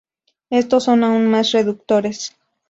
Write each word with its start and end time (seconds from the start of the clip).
Estos 0.49 0.85
son 0.85 1.03
aún 1.03 1.27
más 1.29 1.51
reductores. 1.51 2.35